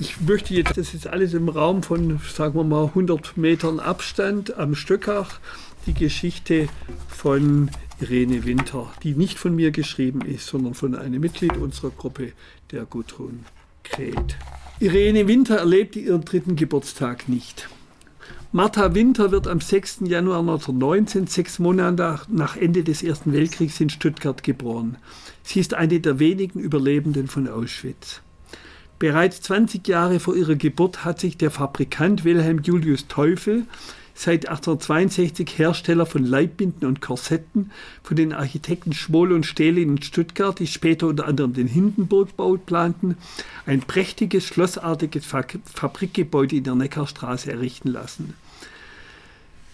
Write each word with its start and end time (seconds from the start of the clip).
Ich 0.00 0.20
möchte 0.20 0.54
jetzt, 0.54 0.76
das 0.76 0.94
ist 0.94 1.08
alles 1.08 1.34
im 1.34 1.48
Raum 1.48 1.82
von, 1.82 2.20
sagen 2.32 2.54
wir 2.54 2.62
mal, 2.62 2.84
100 2.84 3.36
Metern 3.36 3.80
Abstand 3.80 4.56
am 4.56 4.76
Stöckach, 4.76 5.40
die 5.86 5.94
Geschichte 5.94 6.68
von 7.08 7.68
Irene 8.00 8.44
Winter, 8.44 8.92
die 9.02 9.14
nicht 9.14 9.40
von 9.40 9.56
mir 9.56 9.72
geschrieben 9.72 10.20
ist, 10.20 10.46
sondern 10.46 10.74
von 10.74 10.94
einem 10.94 11.20
Mitglied 11.20 11.56
unserer 11.56 11.90
Gruppe, 11.90 12.32
der 12.70 12.84
Gudrun 12.84 13.44
Kret. 13.82 14.36
Irene 14.78 15.26
Winter 15.26 15.56
erlebte 15.56 15.98
ihren 15.98 16.24
dritten 16.24 16.54
Geburtstag 16.54 17.28
nicht. 17.28 17.68
Martha 18.52 18.94
Winter 18.94 19.32
wird 19.32 19.48
am 19.48 19.60
6. 19.60 20.02
Januar 20.04 20.40
1919, 20.40 21.26
sechs 21.26 21.58
Monate 21.58 22.20
nach 22.28 22.56
Ende 22.56 22.84
des 22.84 23.02
Ersten 23.02 23.32
Weltkriegs 23.32 23.80
in 23.80 23.90
Stuttgart 23.90 24.44
geboren. 24.44 24.96
Sie 25.42 25.58
ist 25.58 25.74
eine 25.74 25.98
der 25.98 26.20
wenigen 26.20 26.60
Überlebenden 26.60 27.26
von 27.26 27.48
Auschwitz. 27.48 28.22
Bereits 28.98 29.40
20 29.42 29.86
Jahre 29.86 30.18
vor 30.18 30.34
ihrer 30.34 30.56
Geburt 30.56 31.04
hat 31.04 31.20
sich 31.20 31.36
der 31.36 31.52
Fabrikant 31.52 32.24
Wilhelm 32.24 32.60
Julius 32.62 33.06
Teufel 33.06 33.64
seit 34.12 34.48
1862 34.48 35.56
Hersteller 35.56 36.04
von 36.04 36.24
Leibbinden 36.24 36.88
und 36.88 37.00
Korsetten 37.00 37.70
von 38.02 38.16
den 38.16 38.32
Architekten 38.32 38.92
Schmoll 38.92 39.30
und 39.30 39.46
Stehle 39.46 39.80
in 39.80 40.02
Stuttgart, 40.02 40.58
die 40.58 40.66
später 40.66 41.06
unter 41.06 41.28
anderem 41.28 41.52
den 41.52 41.68
Hindenburgbau 41.68 42.56
planten, 42.56 43.16
ein 43.66 43.82
prächtiges 43.82 44.44
schlossartiges 44.44 45.24
Fabrikgebäude 45.24 46.56
in 46.56 46.64
der 46.64 46.74
Neckarstraße 46.74 47.52
errichten 47.52 47.90
lassen. 47.90 48.34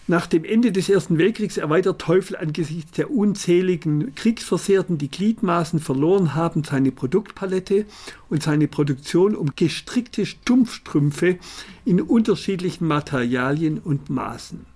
Nach 0.07 0.27
dem 0.27 0.45
Ende 0.45 0.71
des 0.71 0.87
Ersten 0.87 1.17
Weltkriegs 1.17 1.57
erweitert 1.57 1.99
Teufel 1.99 2.35
angesichts 2.35 2.91
der 2.91 3.09
unzähligen 3.09 4.13
Kriegsversehrten, 4.13 4.99
die 4.99 5.09
Gliedmaßen 5.09 5.79
verloren 5.79 6.35
haben, 6.35 6.63
seine 6.63 6.91
Produktpalette 6.91 7.85
und 8.29 8.43
seine 8.43 8.67
Produktion 8.67 9.33
um 9.35 9.55
gestrickte 9.55 10.27
Stumpfstrümpfe 10.27 11.39
in 11.85 11.99
unterschiedlichen 12.01 12.85
Materialien 12.85 13.79
und 13.79 14.11
Maßen. 14.11 14.67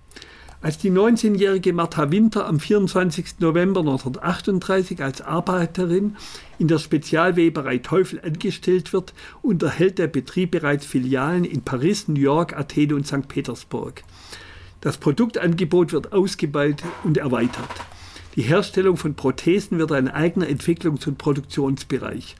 Als 0.61 0.79
die 0.79 0.89
19-jährige 0.89 1.73
Martha 1.73 2.09
Winter 2.09 2.47
am 2.47 2.59
24. 2.59 3.35
November 3.37 3.81
1938 3.81 5.03
als 5.03 5.21
Arbeiterin 5.21 6.17
in 6.57 6.67
der 6.67 6.79
Spezialweberei 6.79 7.77
Teufel 7.77 8.19
angestellt 8.19 8.93
wird, 8.93 9.13
unterhält 9.43 9.99
der 9.99 10.07
Betrieb 10.07 10.51
bereits 10.51 10.87
Filialen 10.87 11.45
in 11.45 11.61
Paris, 11.61 12.07
New 12.07 12.19
York, 12.19 12.57
Athen 12.57 12.93
und 12.93 13.05
St. 13.05 13.27
Petersburg. 13.27 14.03
Das 14.81 14.97
Produktangebot 14.97 15.91
wird 15.91 16.13
ausgebaut 16.13 16.83
und 17.03 17.17
erweitert. 17.17 17.69
Die 18.35 18.43
Herstellung 18.43 18.95
von 18.95 19.15
Prothesen 19.15 19.77
wird 19.77 19.91
ein 19.91 20.07
eigener 20.07 20.47
Entwicklungs- 20.47 21.07
und 21.07 21.17
Produktionsbereich. 21.17 22.37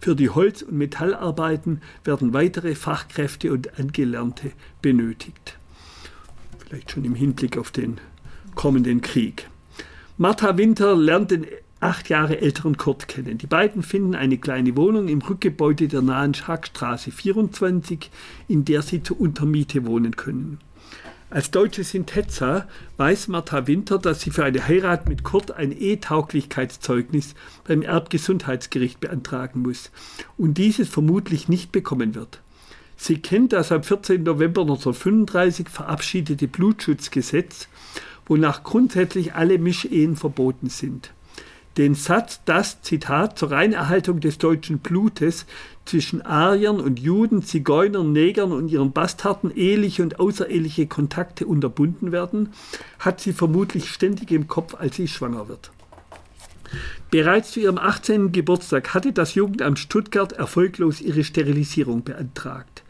Für 0.00 0.16
die 0.16 0.30
Holz- 0.30 0.62
und 0.62 0.78
Metallarbeiten 0.78 1.82
werden 2.04 2.32
weitere 2.32 2.74
Fachkräfte 2.74 3.52
und 3.52 3.78
Angelernte 3.78 4.52
benötigt. 4.80 5.58
Vielleicht 6.58 6.92
schon 6.92 7.04
im 7.04 7.14
Hinblick 7.14 7.58
auf 7.58 7.70
den 7.70 7.98
kommenden 8.54 9.02
Krieg. 9.02 9.48
Martha 10.16 10.56
Winter 10.56 10.96
lernt 10.96 11.30
den 11.30 11.46
acht 11.80 12.08
Jahre 12.08 12.40
älteren 12.40 12.76
Kurt 12.76 13.08
kennen. 13.08 13.38
Die 13.38 13.46
beiden 13.46 13.82
finden 13.82 14.14
eine 14.14 14.38
kleine 14.38 14.76
Wohnung 14.76 15.08
im 15.08 15.20
Rückgebäude 15.20 15.88
der 15.88 16.00
nahen 16.00 16.32
Schackstraße 16.32 17.10
24, 17.10 18.10
in 18.48 18.64
der 18.64 18.82
sie 18.82 19.02
zur 19.02 19.20
Untermiete 19.20 19.84
wohnen 19.84 20.16
können. 20.16 20.58
Als 21.32 21.50
deutsche 21.50 21.82
Sintezza 21.82 22.68
weiß 22.98 23.28
Martha 23.28 23.66
Winter, 23.66 23.98
dass 23.98 24.20
sie 24.20 24.30
für 24.30 24.44
eine 24.44 24.68
Heirat 24.68 25.08
mit 25.08 25.22
Kurt 25.24 25.50
ein 25.50 25.72
E-Tauglichkeitszeugnis 25.72 27.34
beim 27.64 27.80
Erbgesundheitsgericht 27.80 29.00
beantragen 29.00 29.62
muss 29.62 29.90
und 30.36 30.58
dieses 30.58 30.90
vermutlich 30.90 31.48
nicht 31.48 31.72
bekommen 31.72 32.14
wird. 32.14 32.42
Sie 32.98 33.16
kennt 33.16 33.54
das 33.54 33.72
am 33.72 33.82
14. 33.82 34.22
November 34.22 34.60
1935 34.60 35.70
verabschiedete 35.70 36.48
Blutschutzgesetz, 36.48 37.68
wonach 38.26 38.62
grundsätzlich 38.62 39.32
alle 39.32 39.56
Mischehen 39.56 40.16
verboten 40.16 40.68
sind 40.68 41.14
den 41.76 41.94
Satz, 41.94 42.40
dass, 42.44 42.82
Zitat, 42.82 43.38
zur 43.38 43.50
Reinerhaltung 43.50 44.20
des 44.20 44.38
deutschen 44.38 44.78
Blutes 44.78 45.46
zwischen 45.84 46.22
Ariern 46.22 46.80
und 46.80 47.00
Juden, 47.00 47.42
Zigeunern, 47.42 48.12
Negern 48.12 48.52
und 48.52 48.68
ihren 48.68 48.92
Bastarden 48.92 49.54
eheliche 49.54 50.02
und 50.02 50.20
außereheliche 50.20 50.86
Kontakte 50.86 51.46
unterbunden 51.46 52.12
werden, 52.12 52.50
hat 52.98 53.20
sie 53.20 53.32
vermutlich 53.32 53.90
ständig 53.90 54.30
im 54.30 54.48
Kopf, 54.48 54.74
als 54.74 54.96
sie 54.96 55.08
schwanger 55.08 55.48
wird. 55.48 55.70
Bereits 57.10 57.52
zu 57.52 57.60
ihrem 57.60 57.78
18. 57.78 58.32
Geburtstag 58.32 58.94
hatte 58.94 59.12
das 59.12 59.34
Jugendamt 59.34 59.78
Stuttgart 59.78 60.32
erfolglos 60.32 61.00
ihre 61.00 61.24
Sterilisierung 61.24 62.04
beantragt. 62.04 62.82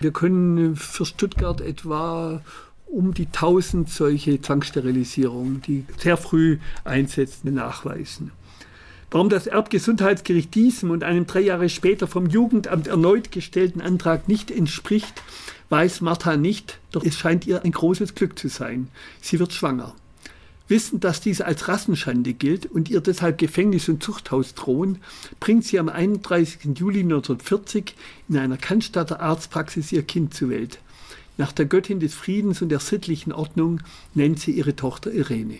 Wir 0.00 0.12
können 0.12 0.76
für 0.76 1.04
Stuttgart 1.04 1.60
etwa 1.60 2.42
um 2.90 3.14
die 3.14 3.26
1000 3.26 3.88
solche 3.88 4.40
Zwangssterilisierungen, 4.40 5.62
die 5.62 5.84
sehr 5.98 6.16
früh 6.16 6.58
einsetzen, 6.84 7.54
nachweisen. 7.54 8.32
Warum 9.10 9.30
das 9.30 9.46
Erbgesundheitsgericht 9.46 10.54
diesem 10.54 10.90
und 10.90 11.02
einem 11.02 11.26
drei 11.26 11.40
Jahre 11.40 11.68
später 11.70 12.06
vom 12.06 12.26
Jugendamt 12.26 12.88
erneut 12.88 13.32
gestellten 13.32 13.80
Antrag 13.80 14.28
nicht 14.28 14.50
entspricht, 14.50 15.22
weiß 15.70 16.02
Martha 16.02 16.36
nicht, 16.36 16.78
doch 16.92 17.04
es 17.04 17.16
scheint 17.16 17.46
ihr 17.46 17.64
ein 17.64 17.72
großes 17.72 18.14
Glück 18.14 18.38
zu 18.38 18.48
sein. 18.48 18.88
Sie 19.20 19.38
wird 19.38 19.52
schwanger. 19.52 19.94
Wissend, 20.68 21.04
dass 21.04 21.22
dies 21.22 21.40
als 21.40 21.68
Rassenschande 21.68 22.34
gilt 22.34 22.66
und 22.66 22.90
ihr 22.90 23.00
deshalb 23.00 23.38
Gefängnis 23.38 23.88
und 23.88 24.02
Zuchthaus 24.02 24.54
drohen, 24.54 24.98
bringt 25.40 25.64
sie 25.64 25.78
am 25.78 25.88
31. 25.88 26.78
Juli 26.78 27.00
1940 27.00 27.94
in 28.28 28.36
einer 28.36 28.58
Cannstatter 28.58 29.20
Arztpraxis 29.20 29.92
ihr 29.92 30.02
Kind 30.02 30.34
zur 30.34 30.50
Welt. 30.50 30.78
Nach 31.38 31.52
der 31.52 31.66
Göttin 31.66 32.00
des 32.00 32.14
Friedens 32.14 32.60
und 32.62 32.68
der 32.68 32.80
sittlichen 32.80 33.32
Ordnung 33.32 33.80
nennt 34.12 34.40
sie 34.40 34.50
ihre 34.50 34.74
Tochter 34.74 35.12
Irene. 35.12 35.58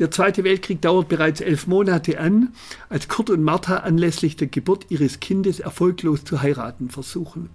Der 0.00 0.10
Zweite 0.10 0.42
Weltkrieg 0.42 0.82
dauert 0.82 1.08
bereits 1.08 1.40
elf 1.40 1.68
Monate 1.68 2.18
an, 2.18 2.52
als 2.88 3.06
Kurt 3.06 3.30
und 3.30 3.44
Martha 3.44 3.76
anlässlich 3.76 4.36
der 4.36 4.48
Geburt 4.48 4.86
ihres 4.88 5.20
Kindes 5.20 5.60
erfolglos 5.60 6.24
zu 6.24 6.42
heiraten 6.42 6.90
versuchen. 6.90 7.48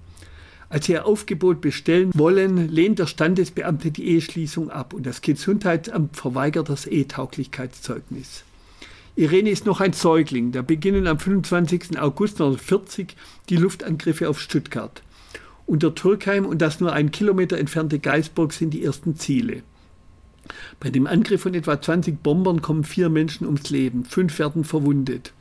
Als 0.70 0.86
sie 0.86 0.94
ihr 0.94 1.06
Aufgebot 1.06 1.60
bestellen 1.60 2.12
wollen, 2.14 2.70
lehnt 2.70 3.00
der 3.00 3.08
Standesbeamte 3.08 3.92
die 3.92 4.08
Eheschließung 4.08 4.70
ab 4.70 4.94
und 4.94 5.06
das 5.06 5.22
Gesundheitsamt 5.22 6.16
verweigert 6.16 6.70
das 6.70 6.86
Ehetauglichkeitszeugnis. 6.86 8.46
Irene 9.18 9.50
ist 9.50 9.66
noch 9.66 9.82
ein 9.82 9.94
Säugling, 9.94 10.52
da 10.54 10.62
beginnen 10.62 11.08
am 11.08 11.20
25. 11.20 12.00
August 12.00 12.36
1940 12.36 13.16
die 13.50 13.58
Luftangriffe 13.58 14.30
auf 14.30 14.40
Stuttgart. 14.40 15.02
Unter 15.68 15.94
Türkheim 15.94 16.46
und 16.46 16.62
das 16.62 16.80
nur 16.80 16.94
einen 16.94 17.12
Kilometer 17.12 17.58
entfernte 17.58 18.00
Geisburg 18.00 18.54
sind 18.54 18.74
die 18.74 18.86
ersten 18.86 19.18
Ziele. 19.18 19.64
Bei 20.80 20.90
dem 20.90 21.08
Angriff 21.08 21.42
von 21.42 21.54
etwa 21.54 21.80
20 21.80 22.24
Bombern 22.24 22.62
kommen 22.62 22.86
vier 22.86 23.10
Menschen 23.10 23.46
ums 23.46 23.70
Leben, 23.70 24.06
fünf 24.06 24.40
werden 24.40 24.64
verwundet. 24.64 25.34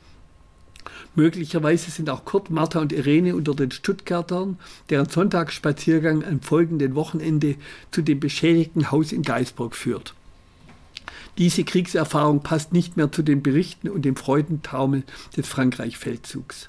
Möglicherweise 1.15 1.91
sind 1.91 2.09
auch 2.09 2.25
Kurt, 2.25 2.49
Martha 2.49 2.79
und 2.81 2.91
Irene 2.91 3.37
unter 3.37 3.55
den 3.55 3.71
Stuttgartern, 3.71 4.59
deren 4.89 5.07
Sonntagsspaziergang 5.07 6.25
am 6.25 6.41
folgenden 6.41 6.95
Wochenende 6.95 7.55
zu 7.91 8.01
dem 8.01 8.19
beschädigten 8.19 8.91
Haus 8.91 9.13
in 9.13 9.23
Geisburg 9.23 9.75
führt. 9.75 10.13
Diese 11.37 11.63
Kriegserfahrung 11.63 12.43
passt 12.43 12.73
nicht 12.73 12.97
mehr 12.97 13.13
zu 13.13 13.23
den 13.23 13.41
Berichten 13.41 13.87
und 13.87 14.03
dem 14.03 14.17
Freudentaumel 14.17 15.03
des 15.37 15.47
Frankreich-Feldzugs. 15.47 16.67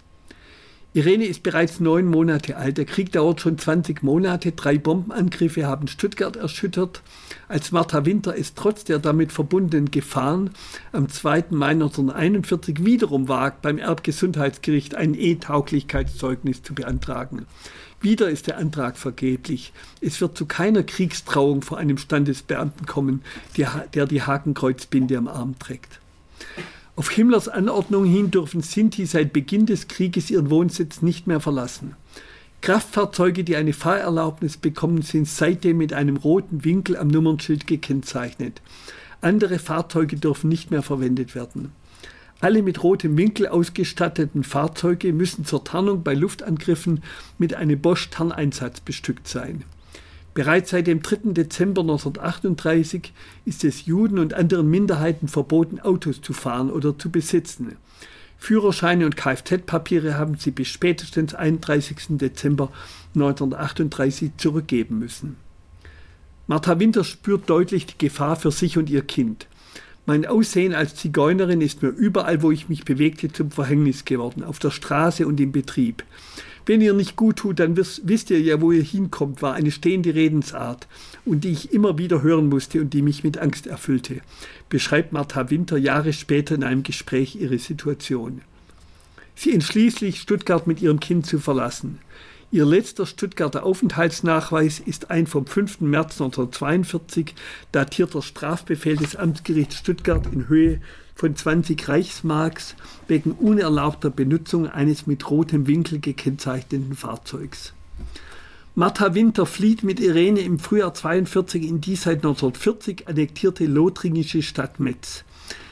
Irene 0.99 1.27
ist 1.27 1.45
bereits 1.45 1.79
neun 1.79 2.07
Monate 2.07 2.57
alt. 2.57 2.77
Der 2.77 2.85
Krieg 2.85 3.13
dauert 3.13 3.41
schon 3.41 3.57
20 3.57 4.03
Monate. 4.03 4.51
Drei 4.51 4.79
Bombenangriffe 4.79 5.65
haben 5.65 5.87
Stuttgart 5.87 6.35
erschüttert. 6.35 7.03
Als 7.47 7.71
Martha 7.71 8.05
Winter 8.05 8.37
es 8.37 8.55
trotz 8.55 8.83
der 8.83 8.99
damit 8.99 9.31
verbundenen 9.31 9.93
Gefahren 9.93 10.51
am 10.91 11.09
2. 11.09 11.45
Mai 11.51 11.69
1941 11.69 12.85
wiederum 12.85 13.29
wagt, 13.29 13.63
beim 13.63 13.79
Erbgesundheitsgericht 13.79 14.97
ein 14.97 15.15
E-Tauglichkeitszeugnis 15.15 16.65
zu 16.65 16.75
beantragen. 16.75 17.47
Wieder 18.01 18.29
ist 18.29 18.49
der 18.49 18.59
Antrag 18.59 18.97
vergeblich. 18.97 19.73
Es 20.01 20.21
wird 20.21 20.37
zu 20.37 20.47
keiner 20.47 20.83
Kriegstrauung 20.83 21.63
vor 21.63 21.79
einem 21.79 21.99
Standesbeamten 21.99 22.87
kommen, 22.87 23.23
der, 23.57 23.87
die 24.07 24.23
Hakenkreuzbinde 24.23 25.17
am 25.17 25.29
Arm 25.29 25.57
trägt. 25.61 26.01
Auf 26.99 27.11
Himmlers 27.11 27.47
Anordnung 27.49 28.05
hin 28.07 28.33
dürfen 28.33 28.61
Sinti 28.61 29.07
seit 29.07 29.33
Beginn 29.33 29.67
des 29.67 29.87
Krieges 29.87 30.33
ihren 30.33 30.51
Wohnsitz 30.51 31.01
nicht 31.01 31.29
mehr 31.29 31.39
verlassen. 31.39 31.95
Kraftfahrzeuge, 32.61 33.45
die 33.45 33.55
eine 33.55 33.73
Fahrerlaubnis 33.73 34.57
bekommen, 34.57 35.03
sind 35.03 35.29
seitdem 35.29 35.79
mit 35.79 35.93
einem 35.93 36.17
roten 36.17 36.65
Winkel 36.65 36.97
am 36.97 37.07
Nummernschild 37.07 37.69
gekennzeichnet. 37.69 38.63
Andere 39.21 39.61
Fahrzeuge 39.61 40.17
dürfen 40.17 40.49
nicht 40.49 40.73
mehr 40.73 40.83
verwendet 40.83 41.37
werden. 41.37 41.71
Alle 42.41 42.65
mit 42.65 42.83
rotem 42.83 43.17
Winkel 43.17 43.47
ausgestatteten 43.47 44.43
Fahrzeuge 44.43 45.13
müssen 45.13 45.45
zur 45.45 45.63
Tarnung 45.63 46.03
bei 46.03 46.15
Luftangriffen 46.15 47.05
mit 47.39 47.55
einem 47.55 47.81
Bosch-Tarneinsatz 47.81 48.81
bestückt 48.81 49.29
sein. 49.29 49.63
Bereits 50.39 50.71
seit 50.71 50.87
dem 50.87 51.03
3. 51.03 51.33
Dezember 51.33 51.81
1938 51.81 53.13
ist 53.45 53.65
es 53.65 53.87
Juden 53.87 54.21
und 54.21 54.35
anderen 54.35 54.71
Minderheiten 54.71 55.27
verboten, 55.27 55.81
Autos 55.81 56.21
zu 56.21 56.33
fahren 56.33 56.71
oder 56.71 56.97
zu 56.97 57.11
besitzen. 57.11 57.75
Führerscheine 58.39 59.05
und 59.05 59.17
Kfz-Papiere 59.17 60.15
haben 60.15 60.37
sie 60.37 60.53
bis 60.53 60.69
spätestens 60.69 61.35
31. 61.35 62.19
Dezember 62.19 62.71
1938 63.17 64.31
zurückgeben 64.37 65.01
müssen. 65.01 65.35
Martha 66.47 66.79
Winter 66.79 67.03
spürt 67.03 67.51
deutlich 67.51 67.87
die 67.87 67.99
Gefahr 67.99 68.37
für 68.37 68.53
sich 68.53 68.79
und 68.79 68.89
ihr 68.91 69.03
Kind. 69.03 69.49
Mein 70.07 70.25
Aussehen 70.25 70.73
als 70.73 70.95
Zigeunerin 70.95 71.61
ist 71.61 71.83
mir 71.83 71.89
überall, 71.89 72.43
wo 72.43 72.53
ich 72.53 72.69
mich 72.69 72.85
bewegte, 72.85 73.33
zum 73.33 73.51
Verhängnis 73.51 74.05
geworden, 74.05 74.45
auf 74.45 74.61
der 74.61 74.71
Straße 74.71 75.27
und 75.27 75.41
im 75.41 75.51
Betrieb. 75.51 76.05
Wenn 76.69 76.83
ihr 76.83 76.93
nicht 76.93 77.17
gut 77.17 77.37
tut, 77.37 77.61
dann 77.61 77.79
wisst 77.79 78.29
ihr 78.29 78.43
ja, 78.43 78.61
wo 78.61 78.73
ihr 78.73 78.83
hinkommt, 78.83 79.41
war 79.41 79.55
eine 79.55 79.71
stehende 79.71 80.15
Redensart 80.15 80.87
und 81.25 81.45
die 81.45 81.53
ich 81.53 81.73
immer 81.73 81.97
wieder 81.97 82.21
hören 82.21 82.51
musste 82.51 82.83
und 82.83 82.93
die 82.93 83.01
mich 83.01 83.25
mit 83.25 83.39
Angst 83.39 83.67
erfüllte, 83.67 84.21
beschreibt 84.69 85.15
Martha 85.15 85.49
Winter 85.49 85.79
Jahre 85.79 86.13
später 86.13 86.55
in 86.55 86.63
einem 86.63 86.83
Gespräch 86.83 87.37
ihre 87.37 87.59
Situation. 87.59 88.43
Sie 89.35 89.55
entschließt 89.55 90.01
sich, 90.01 90.21
Stuttgart 90.21 90.67
mit 90.67 90.83
ihrem 90.83 91.01
Kind 91.01 91.25
zu 91.25 91.39
verlassen. 91.39 92.01
Ihr 92.51 92.67
letzter 92.67 93.07
Stuttgarter 93.07 93.63
Aufenthaltsnachweis 93.65 94.79
ist 94.79 95.11
ein 95.11 95.27
vom 95.27 95.47
5. 95.47 95.81
März 95.81 96.21
1942 96.21 97.35
datierter 97.73 98.21
Strafbefehl 98.21 98.97
des 98.97 99.17
Amtsgerichts 99.17 99.77
Stuttgart 99.77 100.27
in 100.35 100.49
Höhe 100.49 100.83
von 101.19 101.35
20 101.35 101.89
Reichsmarks 101.89 102.77
wegen 103.09 103.33
unerlaubter 103.33 104.09
Benutzung 104.09 104.69
eines 104.69 105.09
mit 105.09 105.29
rotem 105.29 105.67
Winkel 105.67 105.99
gekennzeichneten 105.99 106.95
Fahrzeugs. 106.95 107.73
Martha 108.77 109.17
Winter 109.17 109.45
flieht 109.45 109.83
mit 109.83 109.99
Irene 109.99 110.41
im 110.41 110.61
Frühjahr 110.61 110.95
42 110.95 111.67
in 111.67 111.81
die 111.81 111.97
seit 111.97 112.19
1940 112.19 113.09
annektierte 113.09 113.67
lothringische 113.67 114.43
Stadt 114.43 114.79
Metz. 114.79 115.25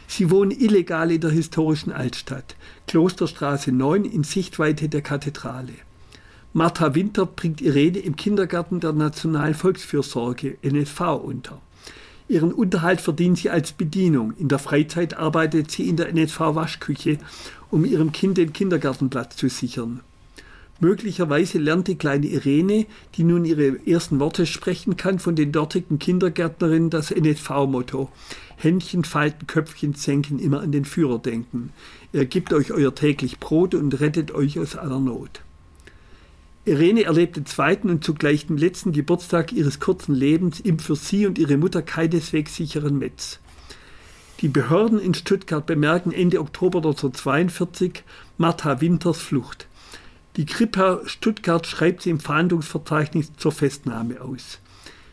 Sie 0.08 0.30
wohnen 0.30 0.50
illegal 0.50 1.12
in 1.12 1.20
der 1.20 1.30
historischen 1.30 1.92
Altstadt, 1.92 2.56
Klosterstraße 2.88 3.70
9 3.70 4.04
in 4.04 4.24
Sichtweite 4.24 4.88
der 4.88 5.02
Kathedrale. 5.02 5.74
Martha 6.54 6.96
Winter 6.96 7.24
bringt 7.24 7.60
Irene 7.60 7.98
im 7.98 8.16
Kindergarten 8.16 8.80
der 8.80 8.92
Nationalen 8.92 9.54
Volksfürsorge 9.54 10.58
NSV 10.62 11.00
unter. 11.22 11.62
Ihren 12.28 12.52
Unterhalt 12.52 13.00
verdient 13.00 13.38
sie 13.38 13.50
als 13.50 13.72
Bedienung. 13.72 14.32
In 14.38 14.48
der 14.48 14.58
Freizeit 14.58 15.16
arbeitet 15.16 15.70
sie 15.70 15.88
in 15.88 15.96
der 15.96 16.08
NSV 16.08 16.40
Waschküche, 16.40 17.18
um 17.70 17.84
ihrem 17.84 18.12
Kind 18.12 18.36
den 18.36 18.52
Kindergartenplatz 18.52 19.36
zu 19.36 19.48
sichern. 19.48 20.00
Möglicherweise 20.78 21.58
lernt 21.58 21.88
die 21.88 21.96
kleine 21.96 22.26
Irene, 22.26 22.86
die 23.14 23.24
nun 23.24 23.46
ihre 23.46 23.86
ersten 23.86 24.20
Worte 24.20 24.44
sprechen 24.44 24.96
kann, 24.96 25.18
von 25.18 25.34
den 25.34 25.50
dortigen 25.50 25.98
Kindergärtnerinnen 25.98 26.90
das 26.90 27.10
NSV-Motto. 27.10 28.10
Händchen 28.56 29.04
falten, 29.04 29.46
Köpfchen 29.46 29.94
senken, 29.94 30.38
immer 30.38 30.60
an 30.60 30.72
den 30.72 30.84
Führer 30.84 31.18
denken. 31.18 31.70
Er 32.12 32.26
gibt 32.26 32.52
euch 32.52 32.72
euer 32.72 32.94
täglich 32.94 33.38
Brot 33.38 33.74
und 33.74 34.00
rettet 34.00 34.32
euch 34.32 34.58
aus 34.58 34.76
aller 34.76 35.00
Not. 35.00 35.42
Irene 36.66 37.04
erlebt 37.04 37.36
den 37.36 37.46
zweiten 37.46 37.88
und 37.90 38.02
zugleich 38.02 38.48
den 38.48 38.58
letzten 38.58 38.90
Geburtstag 38.90 39.52
ihres 39.52 39.78
kurzen 39.78 40.16
Lebens 40.16 40.58
im 40.58 40.80
für 40.80 40.96
sie 40.96 41.24
und 41.24 41.38
ihre 41.38 41.56
Mutter 41.56 41.80
keineswegs 41.80 42.56
sicheren 42.56 42.98
Metz. 42.98 43.38
Die 44.40 44.48
Behörden 44.48 44.98
in 44.98 45.14
Stuttgart 45.14 45.64
bemerken 45.64 46.10
Ende 46.10 46.40
Oktober 46.40 46.78
1942 46.78 48.02
Martha 48.36 48.80
Winters 48.80 49.18
Flucht. 49.18 49.68
Die 50.36 50.44
Kripa 50.44 51.02
Stuttgart 51.06 51.68
schreibt 51.68 52.02
sie 52.02 52.10
im 52.10 52.18
Fahndungsverzeichnis 52.18 53.30
zur 53.36 53.52
Festnahme 53.52 54.20
aus. 54.20 54.58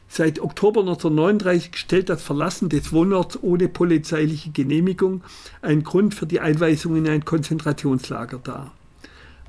Seit 0.09 0.39
Oktober 0.39 0.81
1939 0.81 1.77
stellt 1.77 2.09
das 2.09 2.23
Verlassen 2.23 2.69
des 2.69 2.91
Wohnorts 2.91 3.37
ohne 3.43 3.69
polizeiliche 3.69 4.49
Genehmigung 4.49 5.23
einen 5.61 5.83
Grund 5.83 6.15
für 6.15 6.25
die 6.25 6.39
Einweisung 6.39 6.95
in 6.95 7.07
ein 7.07 7.25
Konzentrationslager 7.25 8.39
dar. 8.39 8.71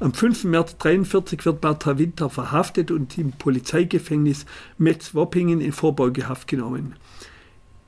Am 0.01 0.13
5. 0.13 0.45
März 0.45 0.73
1943 0.73 1.47
wird 1.47 1.63
Martha 1.63 1.97
Winter 1.99 2.29
verhaftet 2.29 2.91
und 2.91 3.17
im 3.17 3.31
Polizeigefängnis 3.31 4.45
Metz-Woppingen 4.77 5.61
in 5.61 5.71
Vorbeugehaft 5.71 6.49
genommen. 6.49 6.97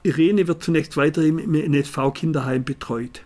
Irene 0.05 0.47
wird 0.47 0.63
zunächst 0.63 0.97
weiterhin 0.97 1.41
im 1.41 1.55
NSV-Kinderheim 1.55 2.63
betreut. 2.63 3.23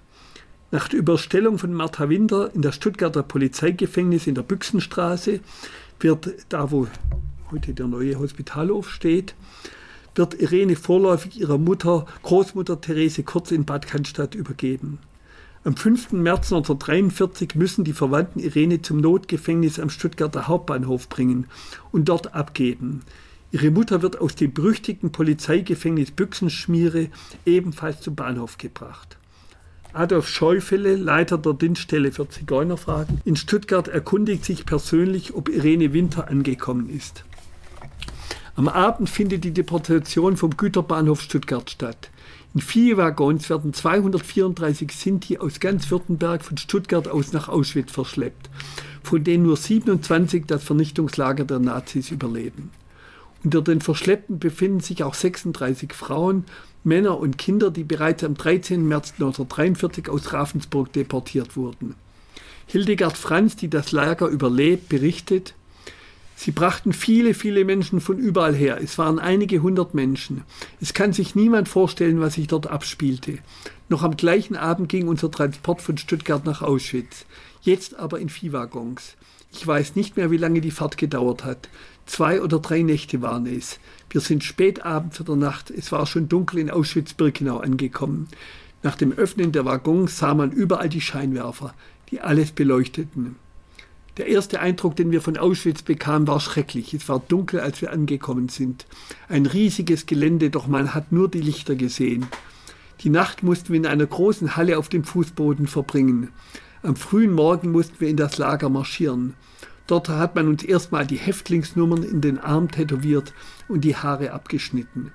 Nach 0.70 0.88
der 0.88 0.98
Überstellung 0.98 1.58
von 1.58 1.74
Martha 1.74 2.08
Winter 2.08 2.54
in 2.54 2.62
das 2.62 2.74
Stuttgarter 2.76 3.22
Polizeigefängnis 3.22 4.26
in 4.26 4.34
der 4.34 4.44
Büchsenstraße 4.44 5.40
wird, 5.98 6.30
da 6.48 6.70
wo 6.70 6.86
heute 7.50 7.74
der 7.74 7.86
neue 7.86 8.18
Hospitalhof 8.18 8.88
steht, 8.88 9.34
wird 10.14 10.40
Irene 10.40 10.74
vorläufig 10.74 11.38
ihrer 11.38 11.58
Mutter, 11.58 12.06
Großmutter 12.22 12.80
Therese 12.80 13.24
Kurz 13.24 13.50
in 13.50 13.66
Bad 13.66 13.86
Cannstatt 13.86 14.34
übergeben. 14.34 15.00
Am 15.62 15.76
5. 15.76 16.12
März 16.12 16.50
1943 16.54 17.54
müssen 17.54 17.84
die 17.84 17.92
Verwandten 17.92 18.40
Irene 18.40 18.80
zum 18.80 18.96
Notgefängnis 18.96 19.78
am 19.78 19.90
Stuttgarter 19.90 20.48
Hauptbahnhof 20.48 21.10
bringen 21.10 21.48
und 21.92 22.08
dort 22.08 22.34
abgeben. 22.34 23.02
Ihre 23.52 23.70
Mutter 23.70 24.00
wird 24.00 24.22
aus 24.22 24.34
dem 24.34 24.54
berüchtigten 24.54 25.12
Polizeigefängnis 25.12 26.12
Büchsenschmiere 26.12 27.08
ebenfalls 27.44 28.00
zum 28.00 28.14
Bahnhof 28.14 28.56
gebracht. 28.56 29.18
Adolf 29.92 30.28
Scheufele, 30.28 30.96
Leiter 30.96 31.36
der 31.36 31.52
Dienststelle 31.52 32.10
für 32.10 32.26
Zigeunerfragen 32.26 33.20
in 33.26 33.36
Stuttgart, 33.36 33.86
erkundigt 33.86 34.46
sich 34.46 34.64
persönlich, 34.64 35.34
ob 35.34 35.50
Irene 35.50 35.92
Winter 35.92 36.28
angekommen 36.28 36.88
ist. 36.88 37.26
Am 38.56 38.68
Abend 38.68 39.08
findet 39.08 39.44
die 39.44 39.52
Deportation 39.52 40.36
vom 40.36 40.56
Güterbahnhof 40.56 41.20
Stuttgart 41.20 41.70
statt. 41.70 42.10
In 42.52 42.60
vier 42.60 42.96
Waggons 42.96 43.48
werden 43.48 43.72
234 43.72 44.90
Sinti 44.90 45.38
aus 45.38 45.60
ganz 45.60 45.90
Württemberg 45.90 46.44
von 46.44 46.58
Stuttgart 46.58 47.06
aus 47.06 47.32
nach 47.32 47.48
Auschwitz 47.48 47.92
verschleppt, 47.92 48.50
von 49.02 49.22
denen 49.22 49.44
nur 49.44 49.56
27 49.56 50.46
das 50.46 50.64
Vernichtungslager 50.64 51.44
der 51.44 51.60
Nazis 51.60 52.10
überleben. 52.10 52.70
Unter 53.44 53.62
den 53.62 53.80
Verschleppten 53.80 54.38
befinden 54.38 54.80
sich 54.80 55.04
auch 55.04 55.14
36 55.14 55.94
Frauen, 55.94 56.44
Männer 56.82 57.18
und 57.18 57.38
Kinder, 57.38 57.70
die 57.70 57.84
bereits 57.84 58.24
am 58.24 58.34
13. 58.34 58.86
März 58.86 59.12
1943 59.12 60.08
aus 60.08 60.32
Ravensburg 60.32 60.92
deportiert 60.92 61.56
wurden. 61.56 61.94
Hildegard 62.66 63.16
Franz, 63.16 63.56
die 63.56 63.68
das 63.68 63.92
Lager 63.92 64.26
überlebt, 64.26 64.88
berichtet, 64.88 65.54
Sie 66.42 66.52
brachten 66.52 66.94
viele, 66.94 67.34
viele 67.34 67.66
Menschen 67.66 68.00
von 68.00 68.16
überall 68.16 68.54
her. 68.54 68.80
Es 68.82 68.96
waren 68.96 69.18
einige 69.18 69.60
hundert 69.60 69.92
Menschen. 69.92 70.42
Es 70.80 70.94
kann 70.94 71.12
sich 71.12 71.34
niemand 71.34 71.68
vorstellen, 71.68 72.18
was 72.20 72.32
sich 72.32 72.46
dort 72.46 72.66
abspielte. 72.66 73.40
Noch 73.90 74.02
am 74.02 74.16
gleichen 74.16 74.56
Abend 74.56 74.88
ging 74.88 75.06
unser 75.06 75.30
Transport 75.30 75.82
von 75.82 75.98
Stuttgart 75.98 76.46
nach 76.46 76.62
Auschwitz. 76.62 77.26
Jetzt 77.60 77.96
aber 77.96 78.20
in 78.20 78.30
Viehwaggons. 78.30 79.16
Ich 79.52 79.66
weiß 79.66 79.96
nicht 79.96 80.16
mehr, 80.16 80.30
wie 80.30 80.38
lange 80.38 80.62
die 80.62 80.70
Fahrt 80.70 80.96
gedauert 80.96 81.44
hat. 81.44 81.68
Zwei 82.06 82.40
oder 82.40 82.58
drei 82.58 82.80
Nächte 82.80 83.20
waren 83.20 83.44
es. 83.44 83.78
Wir 84.08 84.22
sind 84.22 84.42
spät 84.42 84.82
abends 84.82 85.20
oder 85.20 85.36
Nacht, 85.36 85.70
es 85.70 85.92
war 85.92 86.06
schon 86.06 86.30
dunkel 86.30 86.60
in 86.60 86.70
Auschwitz-Birkenau 86.70 87.58
angekommen. 87.58 88.28
Nach 88.82 88.96
dem 88.96 89.12
Öffnen 89.12 89.52
der 89.52 89.66
Waggons 89.66 90.16
sah 90.16 90.32
man 90.32 90.52
überall 90.52 90.88
die 90.88 91.02
Scheinwerfer, 91.02 91.74
die 92.10 92.22
alles 92.22 92.52
beleuchteten. 92.52 93.36
Der 94.20 94.28
erste 94.28 94.60
Eindruck, 94.60 94.96
den 94.96 95.12
wir 95.12 95.22
von 95.22 95.38
Auschwitz 95.38 95.80
bekamen, 95.80 96.28
war 96.28 96.40
schrecklich. 96.40 96.92
Es 96.92 97.08
war 97.08 97.22
dunkel, 97.26 97.58
als 97.58 97.80
wir 97.80 97.90
angekommen 97.90 98.50
sind. 98.50 98.84
Ein 99.30 99.46
riesiges 99.46 100.04
Gelände, 100.04 100.50
doch 100.50 100.66
man 100.66 100.92
hat 100.92 101.10
nur 101.10 101.30
die 101.30 101.40
Lichter 101.40 101.74
gesehen. 101.74 102.26
Die 103.00 103.08
Nacht 103.08 103.42
mussten 103.42 103.70
wir 103.70 103.78
in 103.78 103.86
einer 103.86 104.04
großen 104.04 104.56
Halle 104.56 104.76
auf 104.76 104.90
dem 104.90 105.04
Fußboden 105.04 105.68
verbringen. 105.68 106.28
Am 106.82 106.96
frühen 106.96 107.32
Morgen 107.32 107.72
mussten 107.72 107.98
wir 107.98 108.10
in 108.10 108.18
das 108.18 108.36
Lager 108.36 108.68
marschieren. 108.68 109.32
Dort 109.86 110.10
hat 110.10 110.34
man 110.34 110.48
uns 110.48 110.64
erstmal 110.64 111.06
die 111.06 111.16
Häftlingsnummern 111.16 112.02
in 112.02 112.20
den 112.20 112.38
Arm 112.38 112.70
tätowiert 112.70 113.32
und 113.68 113.84
die 113.84 113.96
Haare 113.96 114.32
abgeschnitten. 114.32 115.12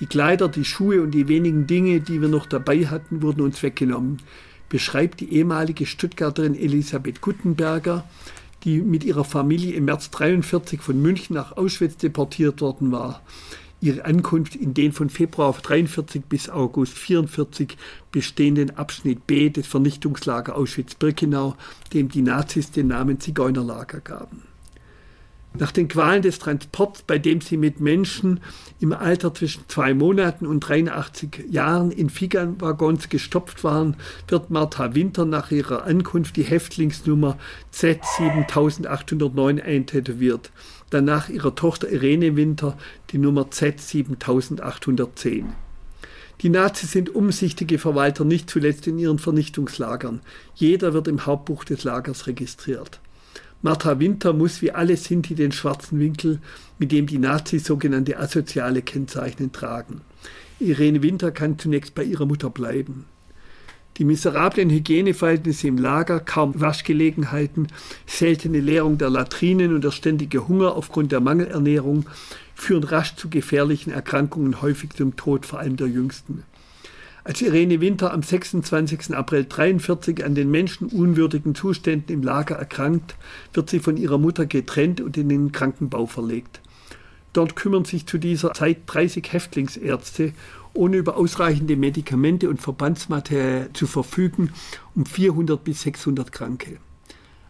Die 0.00 0.06
Kleider, 0.06 0.48
die 0.48 0.64
Schuhe 0.64 1.02
und 1.02 1.10
die 1.10 1.28
wenigen 1.28 1.66
Dinge, 1.66 2.00
die 2.00 2.22
wir 2.22 2.28
noch 2.28 2.46
dabei 2.46 2.86
hatten, 2.86 3.20
wurden 3.20 3.42
uns 3.42 3.62
weggenommen, 3.62 4.22
beschreibt 4.68 5.20
die 5.20 5.32
ehemalige 5.32 5.86
Stuttgarterin 5.86 6.54
Elisabeth 6.54 7.20
Guttenberger, 7.20 8.04
die 8.64 8.80
mit 8.80 9.04
ihrer 9.04 9.24
Familie 9.24 9.74
im 9.74 9.84
März 9.84 10.10
43 10.10 10.80
von 10.80 11.00
München 11.00 11.34
nach 11.34 11.56
Auschwitz 11.56 11.96
deportiert 11.96 12.60
worden 12.60 12.92
war. 12.92 13.22
Ihre 13.80 14.04
Ankunft 14.04 14.56
in 14.56 14.74
den 14.74 14.90
von 14.92 15.08
Februar 15.08 15.52
43 15.52 16.24
bis 16.24 16.50
August 16.50 16.94
44 16.94 17.76
bestehenden 18.10 18.76
Abschnitt 18.76 19.28
B 19.28 19.50
des 19.50 19.68
Vernichtungslager 19.68 20.56
Auschwitz-Birkenau, 20.56 21.54
dem 21.92 22.08
die 22.08 22.22
Nazis 22.22 22.72
den 22.72 22.88
Namen 22.88 23.20
Zigeunerlager 23.20 24.00
gaben. 24.00 24.47
Nach 25.58 25.72
den 25.72 25.88
Qualen 25.88 26.22
des 26.22 26.38
Transports, 26.38 27.02
bei 27.02 27.18
dem 27.18 27.40
sie 27.40 27.56
mit 27.56 27.80
Menschen 27.80 28.38
im 28.78 28.92
Alter 28.92 29.34
zwischen 29.34 29.64
zwei 29.66 29.92
Monaten 29.92 30.46
und 30.46 30.60
83 30.60 31.46
Jahren 31.50 31.90
in 31.90 32.10
Figan-Waggons 32.10 33.08
gestopft 33.08 33.64
waren, 33.64 33.96
wird 34.28 34.50
Martha 34.50 34.94
Winter 34.94 35.24
nach 35.24 35.50
ihrer 35.50 35.84
Ankunft 35.84 36.36
die 36.36 36.44
Häftlingsnummer 36.44 37.38
Z7809 37.74 39.60
eintätowiert. 39.60 40.52
Danach 40.90 41.28
ihrer 41.28 41.56
Tochter 41.56 41.90
Irene 41.90 42.36
Winter 42.36 42.78
die 43.10 43.18
Nummer 43.18 43.48
Z7810. 43.50 45.46
Die 46.42 46.50
Nazis 46.50 46.92
sind 46.92 47.12
umsichtige 47.12 47.78
Verwalter, 47.78 48.24
nicht 48.24 48.48
zuletzt 48.48 48.86
in 48.86 48.96
ihren 48.96 49.18
Vernichtungslagern. 49.18 50.20
Jeder 50.54 50.92
wird 50.92 51.08
im 51.08 51.26
Hauptbuch 51.26 51.64
des 51.64 51.82
Lagers 51.82 52.28
registriert. 52.28 53.00
Martha 53.60 53.98
Winter 53.98 54.32
muss 54.32 54.62
wie 54.62 54.70
alle 54.70 54.96
Sinti 54.96 55.34
den 55.34 55.50
schwarzen 55.50 55.98
Winkel, 55.98 56.38
mit 56.78 56.92
dem 56.92 57.06
die 57.06 57.18
Nazis 57.18 57.64
sogenannte 57.64 58.18
asoziale 58.18 58.82
Kennzeichen 58.82 59.50
tragen. 59.50 60.02
Irene 60.60 61.02
Winter 61.02 61.32
kann 61.32 61.58
zunächst 61.58 61.94
bei 61.94 62.04
ihrer 62.04 62.26
Mutter 62.26 62.50
bleiben. 62.50 63.06
Die 63.96 64.04
miserablen 64.04 64.70
Hygieneverhältnisse 64.70 65.66
im 65.66 65.76
Lager, 65.76 66.20
kaum 66.20 66.60
Waschgelegenheiten, 66.60 67.66
seltene 68.06 68.60
Leerung 68.60 68.96
der 68.96 69.10
Latrinen 69.10 69.74
und 69.74 69.82
der 69.82 69.90
ständige 69.90 70.46
Hunger 70.46 70.76
aufgrund 70.76 71.10
der 71.10 71.20
Mangelernährung 71.20 72.06
führen 72.54 72.84
rasch 72.84 73.16
zu 73.16 73.28
gefährlichen 73.28 73.92
Erkrankungen, 73.92 74.62
häufig 74.62 74.90
zum 74.92 75.16
Tod, 75.16 75.46
vor 75.46 75.58
allem 75.58 75.76
der 75.76 75.88
Jüngsten. 75.88 76.44
Als 77.28 77.42
Irene 77.42 77.82
Winter 77.82 78.14
am 78.14 78.22
26. 78.22 79.14
April 79.14 79.40
1943 79.40 80.24
an 80.24 80.34
den 80.34 80.50
menschenunwürdigen 80.50 81.54
Zuständen 81.54 82.10
im 82.10 82.22
Lager 82.22 82.54
erkrankt, 82.54 83.16
wird 83.52 83.68
sie 83.68 83.80
von 83.80 83.98
ihrer 83.98 84.16
Mutter 84.16 84.46
getrennt 84.46 85.02
und 85.02 85.18
in 85.18 85.28
den 85.28 85.52
Krankenbau 85.52 86.06
verlegt. 86.06 86.62
Dort 87.34 87.54
kümmern 87.54 87.84
sich 87.84 88.06
zu 88.06 88.16
dieser 88.16 88.54
Zeit 88.54 88.78
30 88.86 89.30
Häftlingsärzte 89.30 90.32
ohne 90.72 90.96
über 90.96 91.18
ausreichende 91.18 91.76
Medikamente 91.76 92.48
und 92.48 92.62
Verbandsmaterial 92.62 93.68
zu 93.74 93.86
verfügen, 93.86 94.54
um 94.94 95.04
400 95.04 95.62
bis 95.62 95.82
600 95.82 96.32
Kranke. 96.32 96.78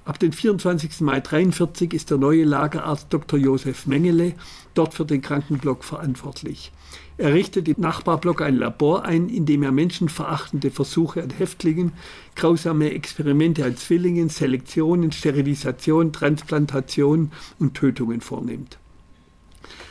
Ab 0.08 0.18
dem 0.18 0.32
24. 0.32 1.02
Mai 1.02 1.16
1943 1.16 1.92
ist 1.92 2.10
der 2.10 2.16
neue 2.16 2.44
Lagerarzt 2.44 3.08
Dr. 3.10 3.38
Josef 3.38 3.86
Mengele 3.86 4.32
dort 4.72 4.94
für 4.94 5.04
den 5.04 5.20
Krankenblock 5.20 5.84
verantwortlich. 5.84 6.72
Er 7.18 7.34
richtet 7.34 7.68
im 7.68 7.74
Nachbarblock 7.76 8.40
ein 8.40 8.56
Labor 8.56 9.04
ein, 9.04 9.28
in 9.28 9.44
dem 9.44 9.62
er 9.62 9.70
menschenverachtende 9.70 10.70
Versuche 10.70 11.22
an 11.22 11.28
Häftlingen, 11.28 11.92
grausame 12.36 12.92
Experimente 12.92 13.66
an 13.66 13.76
Zwillingen, 13.76 14.30
Selektionen, 14.30 15.12
Sterilisation, 15.12 16.10
Transplantation 16.10 17.30
und 17.58 17.74
Tötungen 17.74 18.22
vornimmt. 18.22 18.78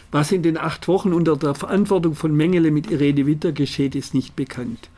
Was 0.10 0.32
in 0.32 0.42
den 0.42 0.58
acht 0.58 0.88
Wochen 0.88 1.14
unter 1.14 1.38
der 1.38 1.54
Verantwortung 1.54 2.16
von 2.16 2.36
Mengele 2.36 2.72
mit 2.72 2.90
Irene 2.90 3.28
Witter 3.28 3.52
geschieht, 3.52 3.94
ist 3.94 4.16
nicht 4.16 4.36
bekannt. 4.36 4.90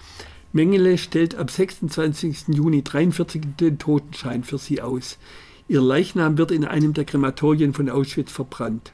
Mengele 0.52 0.98
stellt 0.98 1.36
am 1.36 1.48
26. 1.48 2.48
Juni 2.48 2.78
1943 2.78 3.42
den 3.60 3.78
Totenschein 3.78 4.44
für 4.44 4.58
sie 4.58 4.82
aus. 4.82 5.20
Ihr 5.68 5.82
Leichnam 5.82 6.40
wird 6.40 6.50
in 6.50 6.66
einem 6.66 6.94
der 6.94 7.06
Krematorien 7.06 7.74
von 7.74 7.88
Auschwitz 7.88 8.32
verbrannt. 8.32 8.92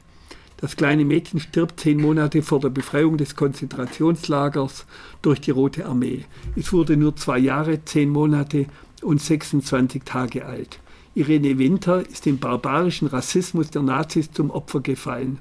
Das 0.58 0.76
kleine 0.76 1.06
Mädchen 1.06 1.40
stirbt 1.40 1.80
zehn 1.80 1.98
Monate 1.98 2.42
vor 2.42 2.60
der 2.60 2.68
Befreiung 2.68 3.16
des 3.16 3.36
Konzentrationslagers 3.36 4.84
durch 5.22 5.40
die 5.40 5.50
Rote 5.50 5.86
Armee. 5.86 6.26
Es 6.56 6.74
wurde 6.74 6.98
nur 6.98 7.16
zwei 7.16 7.38
Jahre, 7.38 7.82
zehn 7.86 8.10
Monate 8.10 8.66
und 9.00 9.22
26 9.22 10.02
Tage 10.04 10.44
alt. 10.44 10.78
Irene 11.14 11.58
Winter 11.58 12.06
ist 12.06 12.26
dem 12.26 12.38
barbarischen 12.38 13.08
Rassismus 13.08 13.70
der 13.70 13.80
Nazis 13.80 14.30
zum 14.30 14.50
Opfer 14.50 14.80
gefallen. 14.80 15.38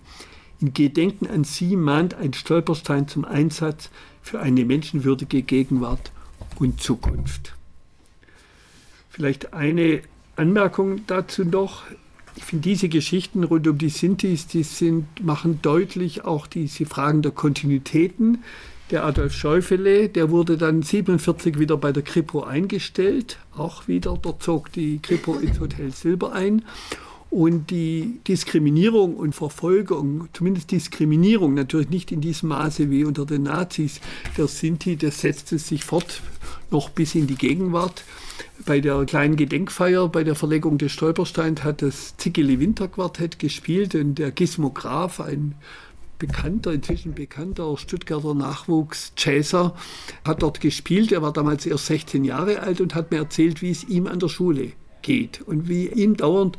In 0.65 0.73
Gedenken 0.73 1.27
an 1.27 1.43
sie 1.43 1.75
mahnt 1.75 2.15
ein 2.15 2.33
Stolperstein 2.33 3.07
zum 3.07 3.23
Einsatz 3.23 3.91
für 4.23 4.39
eine 4.39 4.65
menschenwürdige 4.65 5.43
Gegenwart 5.43 6.11
und 6.57 6.81
Zukunft. 6.81 7.53
Vielleicht 9.11 9.53
eine 9.53 10.01
Anmerkung 10.35 11.05
dazu 11.05 11.45
noch. 11.45 11.83
Ich 12.35 12.45
finde 12.45 12.63
diese 12.63 12.89
Geschichten 12.89 13.43
rund 13.43 13.67
um 13.67 13.77
die 13.77 13.89
Sintis, 13.89 14.47
die 14.47 14.63
sind, 14.63 15.23
machen 15.23 15.59
deutlich 15.61 16.25
auch 16.25 16.47
diese 16.47 16.87
Fragen 16.87 17.21
der 17.21 17.31
Kontinuitäten. 17.31 18.43
Der 18.89 19.05
Adolf 19.05 19.33
Schäufele, 19.33 20.09
der 20.09 20.31
wurde 20.31 20.57
dann 20.57 20.81
47 20.81 21.59
wieder 21.59 21.77
bei 21.77 21.91
der 21.91 22.01
Kripo 22.01 22.41
eingestellt, 22.41 23.37
auch 23.55 23.87
wieder, 23.87 24.17
dort 24.19 24.41
zog 24.41 24.71
die 24.71 24.97
Kripo 24.97 25.35
ins 25.35 25.59
Hotel 25.59 25.91
Silber 25.91 26.33
ein. 26.33 26.65
Und 27.35 27.69
die 27.69 28.21
Diskriminierung 28.25 29.17
und 29.17 29.35
Verfolgung, 29.35 30.29
zumindest 30.31 30.71
Diskriminierung, 30.71 31.53
natürlich 31.53 31.89
nicht 31.89 32.13
in 32.13 32.21
diesem 32.21 32.47
Maße 32.47 32.89
wie 32.89 33.03
unter 33.03 33.25
den 33.25 33.43
Nazis 33.43 33.99
der 34.37 34.47
Sinti, 34.47 34.95
das 34.95 35.19
setzte 35.19 35.59
sich 35.59 35.83
fort 35.83 36.21
noch 36.71 36.91
bis 36.91 37.13
in 37.13 37.27
die 37.27 37.35
Gegenwart. 37.35 38.05
Bei 38.65 38.79
der 38.79 39.03
kleinen 39.03 39.35
Gedenkfeier, 39.35 40.07
bei 40.07 40.23
der 40.23 40.35
Verlegung 40.35 40.77
des 40.77 40.93
Stolpersteins 40.93 41.65
hat 41.65 41.81
das 41.81 42.15
Zickeli 42.15 42.61
Winterquartett 42.61 43.37
gespielt 43.37 43.95
und 43.95 44.15
der 44.15 44.31
Gizmograph, 44.31 45.19
ein 45.19 45.55
bekannter, 46.17 46.71
inzwischen 46.71 47.15
bekannter 47.15 47.75
Stuttgarter 47.75 48.33
Nachwuchs-Jazzer, 48.33 49.75
hat 50.23 50.41
dort 50.41 50.61
gespielt. 50.61 51.11
Er 51.11 51.21
war 51.21 51.33
damals 51.33 51.65
erst 51.65 51.87
16 51.87 52.23
Jahre 52.23 52.61
alt 52.61 52.79
und 52.79 52.95
hat 52.95 53.11
mir 53.11 53.17
erzählt, 53.17 53.61
wie 53.61 53.71
es 53.71 53.83
ihm 53.83 54.07
an 54.07 54.19
der 54.19 54.29
Schule 54.29 54.71
geht 55.01 55.41
und 55.41 55.67
wie 55.67 55.87
ihm 55.89 56.15
dauernd 56.15 56.57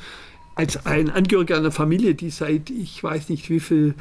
als 0.57 0.87
ein 0.87 1.11
Angehöriger 1.11 1.57
einer 1.57 1.71
Familie, 1.71 2.15
die 2.15 2.31
seit 2.31 2.71
ich 2.71 3.03
weiß 3.05 3.29
nicht 3.29 3.49
wie 3.51 3.61
viel 3.61 3.95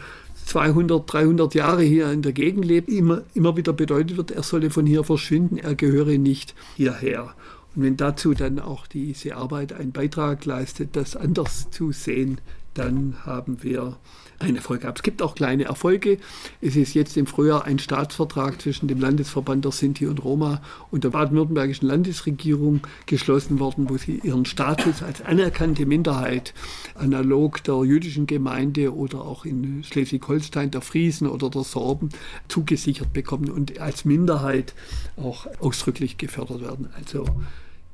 200, 0.45 1.11
300 1.11 1.53
Jahre 1.53 1.83
hier 1.83 2.11
in 2.11 2.21
der 2.21 2.31
Gegend 2.31 2.65
lebt, 2.65 2.89
immer, 2.89 3.23
immer 3.33 3.57
wieder 3.57 3.73
bedeutet 3.73 4.15
wird, 4.15 4.31
er 4.31 4.43
solle 4.43 4.69
von 4.69 4.85
hier 4.85 5.03
verschwinden, 5.03 5.57
er 5.57 5.75
gehöre 5.75 6.17
nicht 6.17 6.55
hierher. 6.75 7.33
Und 7.75 7.83
wenn 7.83 7.97
dazu 7.97 8.33
dann 8.33 8.59
auch 8.59 8.87
diese 8.87 9.35
Arbeit 9.35 9.73
einen 9.73 9.91
Beitrag 9.91 10.45
leistet, 10.45 10.95
das 10.95 11.15
anders 11.15 11.69
zu 11.71 11.91
sehen, 11.91 12.39
dann 12.73 13.15
haben 13.25 13.63
wir 13.63 13.97
einen 14.39 14.57
Erfolg 14.57 14.81
gehabt. 14.81 14.99
Es 14.99 15.03
gibt 15.03 15.21
auch 15.21 15.35
kleine 15.35 15.65
Erfolge. 15.65 16.17
Es 16.61 16.75
ist 16.75 16.93
jetzt 16.93 17.17
im 17.17 17.27
Frühjahr 17.27 17.65
ein 17.65 17.79
Staatsvertrag 17.79 18.61
zwischen 18.61 18.87
dem 18.87 18.99
Landesverband 18.99 19.65
der 19.65 19.71
Sinti 19.71 20.07
und 20.07 20.23
Roma 20.23 20.61
und 20.91 21.03
der 21.03 21.09
baden-württembergischen 21.09 21.87
Landesregierung 21.87 22.81
geschlossen 23.05 23.59
worden, 23.59 23.89
wo 23.89 23.97
sie 23.97 24.19
ihren 24.23 24.45
Status 24.45 25.03
als 25.03 25.21
anerkannte 25.21 25.85
Minderheit, 25.85 26.53
analog 26.95 27.63
der 27.63 27.83
jüdischen 27.83 28.27
Gemeinde 28.27 28.93
oder 28.93 29.21
auch 29.21 29.45
in 29.45 29.83
Schleswig-Holstein 29.83 30.71
der 30.71 30.81
Friesen 30.81 31.27
oder 31.27 31.49
der 31.49 31.63
Sorben, 31.63 32.09
zugesichert 32.47 33.13
bekommen 33.13 33.49
und 33.49 33.79
als 33.79 34.05
Minderheit 34.05 34.73
auch 35.17 35.47
ausdrücklich 35.59 36.17
gefördert 36.17 36.61
werden. 36.61 36.89
Also 36.95 37.25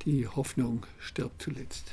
die 0.06 0.28
Hoffnung 0.28 0.86
stirbt 1.00 1.42
zuletzt. 1.42 1.86